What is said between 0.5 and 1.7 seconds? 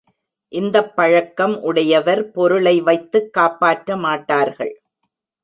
இந்தப் பழக்கம்